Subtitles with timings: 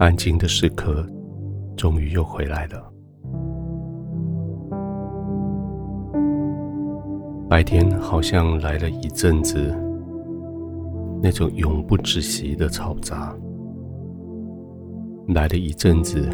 [0.00, 1.06] 安静的时刻
[1.76, 2.90] 终于又回来了。
[7.50, 9.76] 白天好像来了一阵子
[11.22, 13.36] 那种永不止息的嘈杂，
[15.34, 16.26] 来了一阵子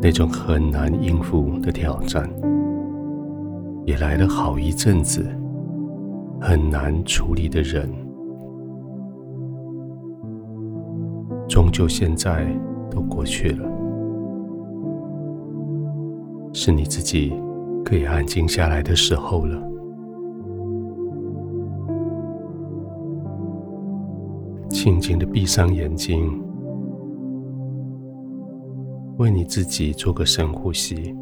[0.00, 2.30] 那种很难应付的挑战，
[3.84, 5.26] 也来了好一阵子
[6.40, 7.90] 很难处理的人。
[11.52, 12.46] 终究现在
[12.90, 13.68] 都过去了，
[16.54, 17.30] 是你自己
[17.84, 19.62] 可以安静下来的时候了。
[24.70, 26.42] 轻轻的闭上眼睛，
[29.18, 31.14] 为你自己做个深呼吸，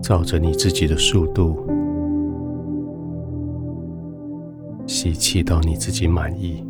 [0.00, 1.66] 照着你自己的速度。
[5.06, 6.66] 吸气到你自己满意，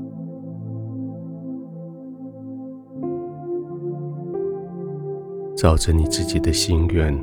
[5.56, 7.18] 照着你自己的心愿，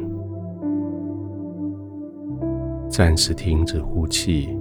[2.90, 4.58] 暂时停止呼气，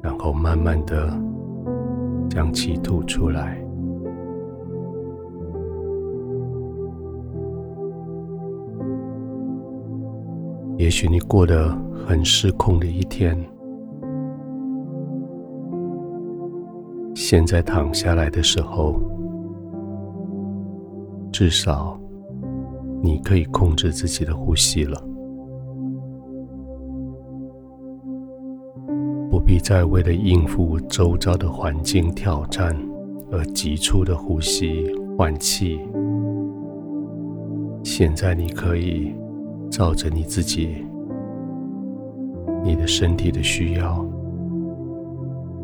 [0.00, 1.08] 然后慢慢的
[2.28, 3.69] 将气吐出来。
[10.80, 13.38] 也许你过得很失控的一天，
[17.14, 18.98] 现在躺下来的时候，
[21.30, 22.00] 至少
[23.02, 24.98] 你可以控制自己的呼吸了，
[29.30, 32.74] 不必再为了应付周遭的环境挑战
[33.30, 35.78] 而急促的呼吸换气。
[37.84, 39.14] 现在你可以。
[39.70, 40.84] 照着你自己、
[42.64, 44.04] 你的身体的需要、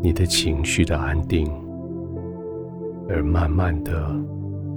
[0.01, 1.51] 你的情绪的安定，
[3.09, 4.15] 而慢慢的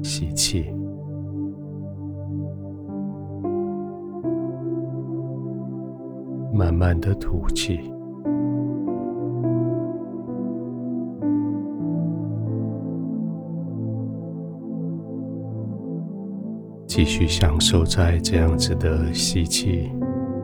[0.01, 0.65] 吸气，
[6.51, 7.79] 慢慢的吐气。
[17.01, 19.89] 继续享受在这样子的吸气、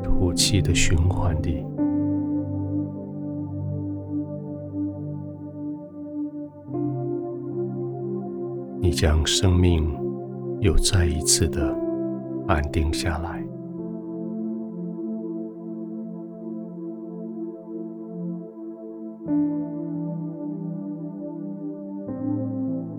[0.02, 1.66] 吐气的循环里，
[8.80, 9.86] 你将生命
[10.62, 11.76] 又再一次的
[12.48, 13.46] 安定下来。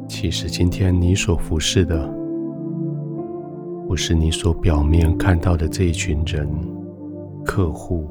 [0.07, 2.26] 其实今天你所服侍的。
[3.97, 6.47] 是你所表面看到的这一群人、
[7.45, 8.07] 客户、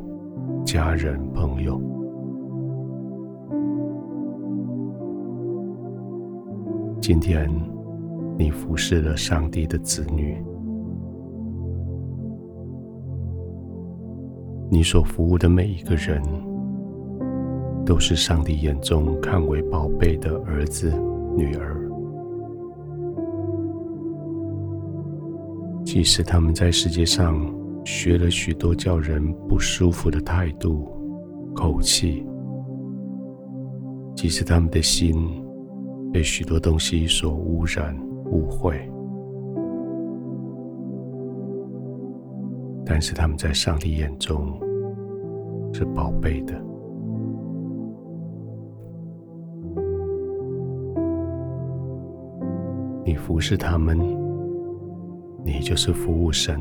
[0.66, 1.80] 家人、朋友。
[7.00, 7.48] 今天，
[8.36, 10.44] 你服侍了上帝的子女，
[14.72, 16.20] 你所服务的每一个人，
[17.86, 20.92] 都是上帝眼中看为宝贝的儿子、
[21.38, 21.85] 女儿。
[25.96, 27.40] 即使他们在世界上
[27.86, 30.86] 学了许多叫人不舒服的态度、
[31.56, 32.28] 口气，
[34.14, 35.16] 即使他们的心
[36.12, 38.76] 被许多东西所污染、污秽，
[42.86, 44.60] 但是他们在上帝眼中
[45.72, 46.62] 是宝贝的。
[53.06, 54.25] 你服侍他们。
[55.46, 56.60] 你就是服务神，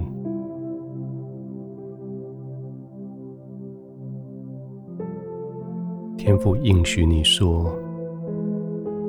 [6.19, 7.75] 天父应许你说，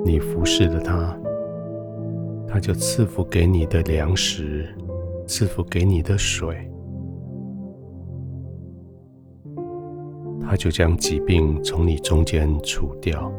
[0.06, 1.20] 你服侍了他，
[2.48, 4.66] 他就赐福给你的粮食，
[5.28, 6.56] 赐福给你的水，
[10.40, 13.30] 他就将疾病从你中间除掉，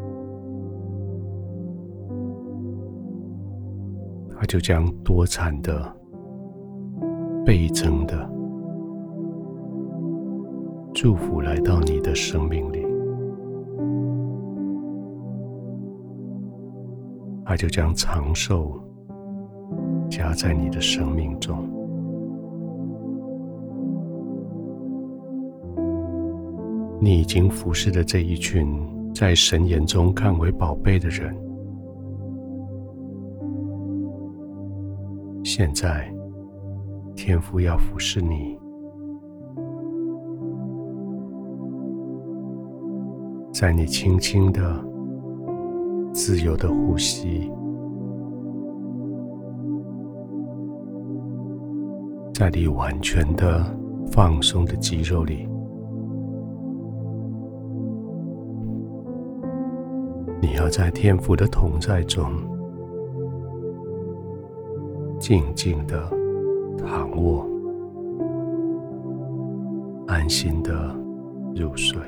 [4.39, 5.96] 他就将多产的。
[7.47, 8.29] 倍增的
[10.93, 12.85] 祝福来到你的生命里，
[17.45, 18.73] 他就将长寿
[20.11, 21.57] 加在你的生命中。
[26.99, 28.67] 你已经服侍的这一群
[29.15, 31.33] 在神眼中看为宝贝的人，
[35.45, 36.13] 现在。
[37.17, 38.59] 天父要服侍你，
[43.53, 44.61] 在你轻轻的、
[46.13, 47.51] 自由的呼吸，
[52.35, 53.65] 在你完全的
[54.13, 55.49] 放松的肌肉里，
[60.41, 62.31] 你要在天父的同在中，
[65.19, 66.09] 静静的
[66.87, 67.45] 躺卧，
[70.07, 70.73] 安心的
[71.53, 72.01] 入睡。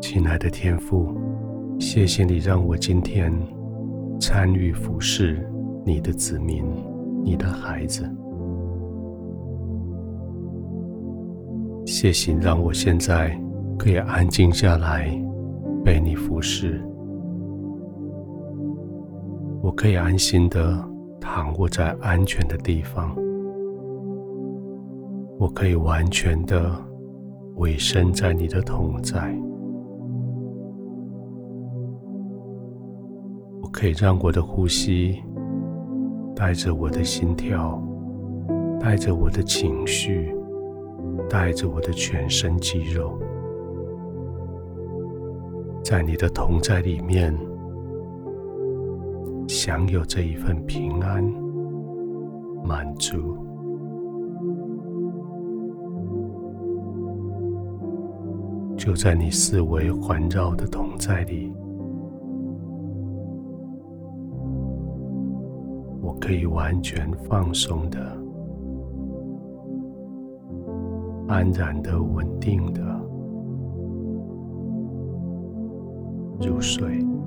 [0.00, 1.14] 亲爱的天父，
[1.78, 3.30] 谢谢你让我今天
[4.18, 5.46] 参与服侍
[5.84, 6.64] 你的子民，
[7.22, 8.10] 你的孩子。
[11.84, 13.38] 谢谢让我现在。
[13.78, 15.08] 可以安静下来，
[15.84, 16.80] 被你服侍。
[19.62, 20.82] 我可以安心的
[21.20, 23.14] 躺卧在安全的地方。
[25.38, 26.70] 我可以完全的
[27.56, 29.34] 委身在你的同在。
[33.62, 35.22] 我可以让我的呼吸
[36.34, 37.82] 带着我的心跳，
[38.80, 40.34] 带着我的情绪，
[41.28, 43.18] 带着我的全身肌肉。
[45.82, 47.34] 在你的同在里面，
[49.48, 51.24] 享有这一份平安、
[52.64, 53.36] 满足。
[58.76, 61.52] 就在你四围环绕的同在里，
[66.00, 67.98] 我可以完全放松的、
[71.28, 72.99] 安然的、稳定的。
[76.40, 77.19] 入睡。